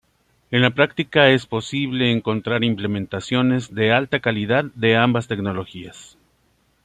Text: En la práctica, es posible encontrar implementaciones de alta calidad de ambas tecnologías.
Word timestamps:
En 0.49 0.63
la 0.63 0.71
práctica, 0.71 1.29
es 1.29 1.45
posible 1.45 2.09
encontrar 2.11 2.63
implementaciones 2.63 3.75
de 3.75 3.93
alta 3.93 4.19
calidad 4.19 4.63
de 4.73 4.97
ambas 4.97 5.27
tecnologías. 5.27 6.17